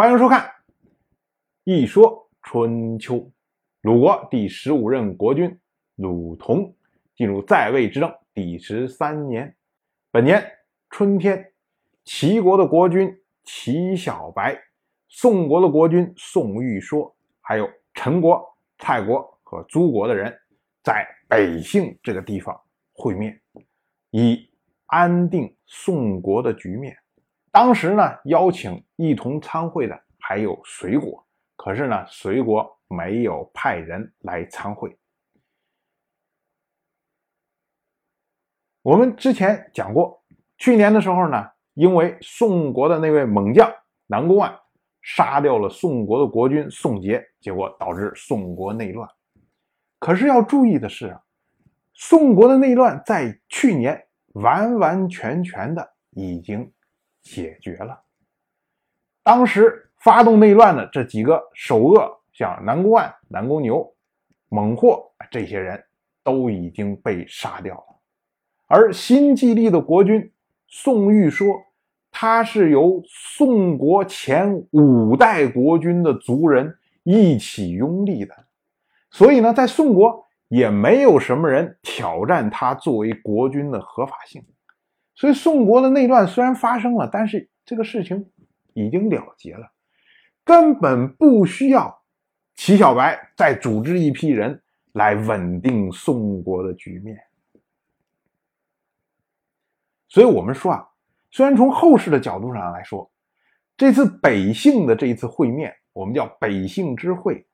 [0.00, 0.40] 欢迎收看
[1.62, 3.16] 《一说春秋》。
[3.82, 5.60] 鲁国第十五任国君
[5.96, 6.74] 鲁同
[7.14, 9.54] 进入在位之政第十三年，
[10.10, 10.42] 本年
[10.88, 11.52] 春天，
[12.02, 14.58] 齐国的国君齐小白、
[15.06, 18.42] 宋国的国君宋玉说，还有陈国、
[18.78, 20.34] 蔡国和诸国的人，
[20.82, 22.58] 在北杏这个地方
[22.94, 23.38] 会面，
[24.12, 24.48] 以
[24.86, 26.96] 安定宋国的局面。
[27.52, 31.26] 当时呢，邀请一同参会的还有隋国，
[31.56, 34.96] 可是呢，隋国没有派人来参会。
[38.82, 40.22] 我们之前讲过，
[40.58, 43.68] 去年的时候呢，因为宋国的那位猛将
[44.06, 44.56] 南宫万
[45.02, 49.08] 杀掉了宋国的国君宋杰，结果导致宋国内乱。
[49.98, 51.18] 可是要注意的是，
[51.94, 56.72] 宋国的内乱在去年完完全全的已经。
[57.22, 58.00] 解决了。
[59.22, 63.86] 当时发动内乱的这几个首恶，像南宫万、南宫牛、
[64.48, 65.82] 猛霍这些人，
[66.24, 67.84] 都已经被杀掉了。
[68.66, 70.32] 而新继立的国君
[70.68, 71.54] 宋玉说，
[72.10, 78.34] 他是由宋国前五代国君的族人一起拥立的，
[79.10, 84.42] 所以呢，在宋国也没有什么人挑战他作为国君的合法性。
[85.20, 88.30] 所以宋国的内乱虽然发生了，但是这个事情
[88.72, 89.70] 已经了结了，
[90.42, 92.02] 根本不需要
[92.54, 94.62] 齐小白再组织一批人
[94.92, 97.18] 来稳定宋国的局面。
[100.08, 100.88] 所以我们说啊，
[101.30, 103.12] 虽然从后世的角度上来说，
[103.76, 107.46] 这次北杏的这一次会面，我们叫北杏之会，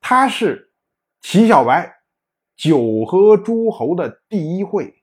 [0.00, 0.72] 它是
[1.20, 1.88] 齐小白
[2.56, 4.99] 九合诸侯的第一会。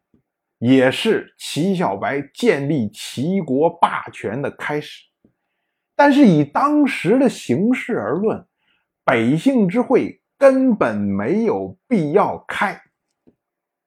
[0.60, 5.06] 也是齐小白建立齐国霸权的开始，
[5.96, 8.44] 但是以当时的形势而论，
[9.06, 12.82] 北杏之会根本没有必要开。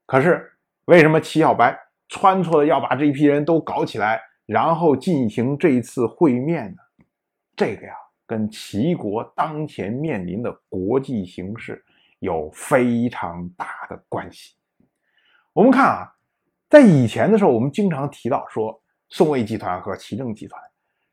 [0.07, 0.53] 可是
[0.85, 1.77] 为什么齐小白
[2.09, 6.79] 穿错了要把这一批人都搞起来，然后进行这一次会面呢？
[7.57, 7.95] 这个呀，
[8.29, 11.85] 跟齐国当前面临的国际形势
[12.20, 14.55] 有非常大的关系。
[15.53, 16.14] 我们看啊。
[16.70, 20.63] 在以前的时候，我们经常提到说，宋魏集团和齐郑集团，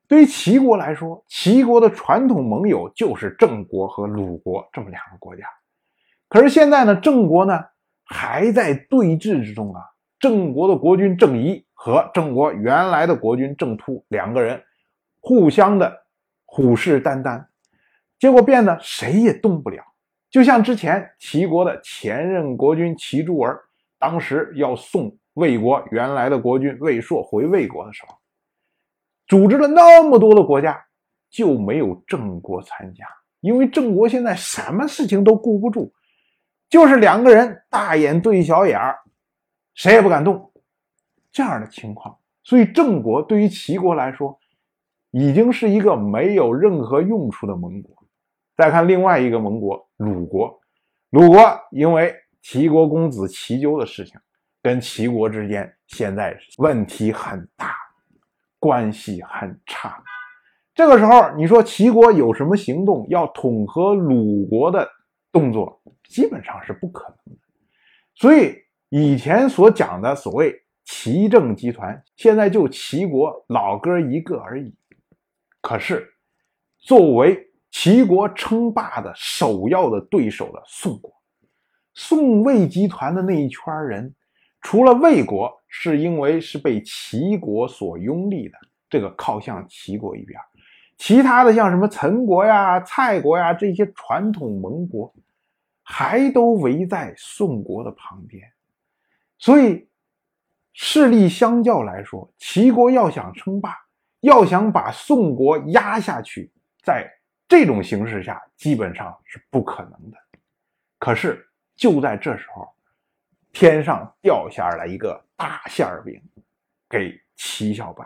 [0.08, 5.44] 对于齐国来说，齐国的传统盟友就是郑国和鲁国这么两个国家。
[6.30, 7.60] 可是现在呢，郑国呢
[8.06, 9.82] 还在对峙之中啊。
[10.20, 14.62] 郑国的国君郑仪和郑国原来的国君郑突两个人
[15.20, 16.06] 互相的
[16.46, 17.44] 虎视眈眈，
[18.20, 19.84] 结果变得谁也动不了。
[20.30, 23.60] 就像之前齐国的前任国君齐诸儿，
[23.98, 25.18] 当时要送。
[25.38, 28.18] 魏国原来的国君魏硕回魏国的时候，
[29.28, 30.84] 组织了那么多的国家，
[31.30, 33.06] 就没有郑国参加，
[33.42, 35.94] 因为郑国现在什么事情都顾不住，
[36.68, 38.98] 就是两个人大眼对小眼儿，
[39.76, 40.52] 谁也不敢动，
[41.32, 42.18] 这样的情况。
[42.44, 44.40] 所以郑国对于齐国来说，
[45.12, 47.96] 已经是一个没有任何用处的盟国。
[48.56, 50.60] 再看另外一个盟国鲁国，
[51.12, 52.12] 鲁国因为
[52.42, 54.20] 齐国公子齐纠的事情。
[54.62, 57.76] 跟齐国之间现在问题很大，
[58.60, 60.04] 关系很差。
[60.74, 64.88] 这个时候，你说齐国有什么行动要统合鲁国的
[65.32, 67.42] 动作，基本上是不可能的。
[68.14, 68.56] 所以
[68.90, 70.54] 以前所讲的所谓
[70.86, 74.76] 齐政集团，现在就齐国老哥一个而已。
[75.62, 76.08] 可是，
[76.78, 81.12] 作为齐国称霸的首要的对手的宋国，
[81.94, 84.14] 宋魏集团的那一圈人。
[84.70, 88.58] 除了魏国是因为是被齐国所拥立的，
[88.90, 90.38] 这个靠向齐国一边，
[90.98, 95.16] 其他的像什么陈国呀、蔡国呀这些传统盟国，
[95.84, 98.44] 还都围在宋国的旁边。
[99.38, 99.88] 所以
[100.74, 103.74] 势力相较来说，齐国要想称霸，
[104.20, 106.52] 要想把宋国压下去，
[106.84, 107.10] 在
[107.48, 110.18] 这种形势下基本上是不可能的。
[111.00, 111.48] 可是
[111.78, 112.68] 就在这时候。
[113.60, 116.22] 天上掉下来一个大馅饼，
[116.88, 118.06] 给齐小白，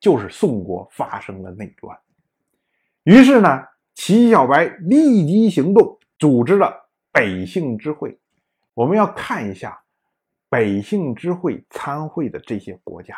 [0.00, 1.96] 就是宋国发生了内乱。
[3.04, 3.62] 于是呢，
[3.94, 8.18] 齐小白立即行动，组织了北杏之会。
[8.74, 9.80] 我们要看一下
[10.48, 13.16] 北杏之会参会的这些国家，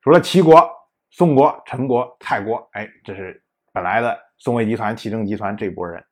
[0.00, 0.68] 除了齐国、
[1.10, 3.40] 宋国、陈国、蔡国，哎，这是
[3.72, 6.04] 本来的宋魏集团、齐郑集团这波人，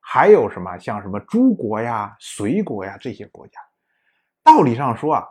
[0.00, 3.60] 还有什么像什么诸国呀、隋国呀这些国家。
[4.44, 5.26] 道理上说啊，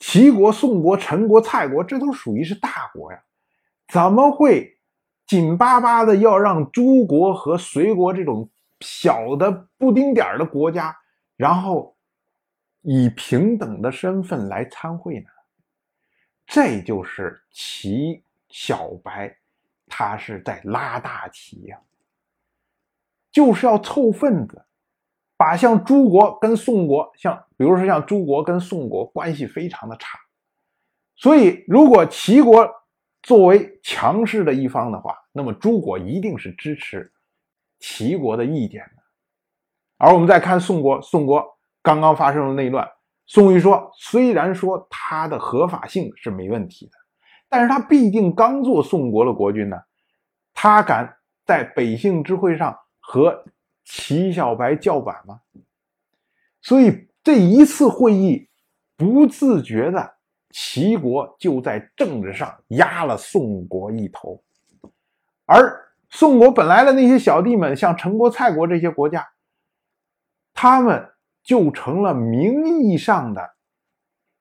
[0.00, 3.22] 齐国、宋国、陈国、蔡国，这都属于是大国呀。
[3.86, 4.80] 怎么会
[5.26, 8.50] 紧巴巴的要让诸国和隋国这种
[8.80, 10.96] 小的不丁点儿的国家，
[11.36, 11.96] 然后
[12.80, 15.26] 以平等的身份来参会呢？
[16.46, 19.36] 这就是齐小白，
[19.86, 21.78] 他是在拉大旗呀，
[23.30, 24.64] 就是要凑份子。
[25.42, 30.16] 把像诸国跟宋国，像比如说像诸国跟宋国关系非常的差，
[31.16, 32.70] 所以如果齐国
[33.24, 37.12] 作为强势的一方的话，那么诸国一定是支持
[37.80, 39.02] 齐国的意见的。
[39.98, 41.44] 而我们再看宋国，宋国
[41.82, 42.88] 刚刚发生了内乱，
[43.26, 46.92] 宋玉说虽然说他的合法性是没问题的，
[47.48, 49.76] 但是他毕竟刚做宋国的国君呢，
[50.54, 53.44] 他敢在北杏之会上和。
[53.84, 55.40] 齐小白叫板吗？
[56.60, 58.48] 所以这一次会议，
[58.96, 60.14] 不自觉的
[60.50, 64.42] 齐国就在政治上压了宋国一头，
[65.44, 69.28] 而宋国本来的那些小弟们，像陈国、蔡国这些国家，
[70.54, 71.10] 他们
[71.42, 73.54] 就成了名义上的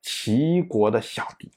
[0.01, 1.51] 齐国的小弟。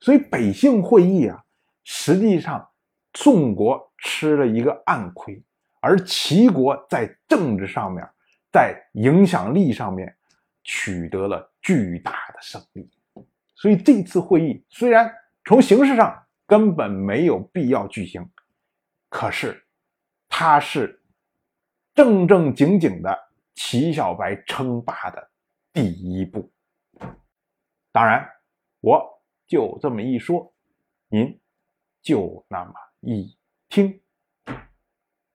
[0.00, 1.44] 所以北杏会议啊，
[1.84, 2.68] 实际上
[3.14, 5.42] 宋国吃了一个暗亏。
[5.80, 8.06] 而齐国在政治上面，
[8.50, 10.16] 在影响力上面
[10.64, 12.90] 取得了巨大的胜利，
[13.54, 15.12] 所以这次会议虽然
[15.44, 18.28] 从形式上根本没有必要举行，
[19.08, 19.66] 可是
[20.28, 21.02] 它是
[21.94, 23.18] 正正经经的
[23.54, 25.30] 齐小白称霸的
[25.72, 26.50] 第一步。
[27.92, 28.28] 当然，
[28.80, 30.52] 我就这么一说，
[31.08, 31.40] 您
[32.02, 33.36] 就那么一
[33.68, 34.00] 听。